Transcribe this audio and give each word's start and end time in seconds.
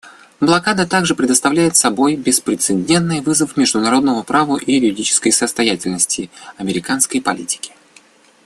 Блокада 0.39 0.87
также 0.87 1.13
представляет 1.13 1.75
собой 1.75 2.15
беспрецедентный 2.15 3.21
вызов 3.21 3.55
международному 3.55 4.23
праву 4.23 4.57
и 4.57 4.71
юридической 4.73 5.31
состоятельности 5.31 6.31
американской 6.57 7.21
политики. 7.21 7.71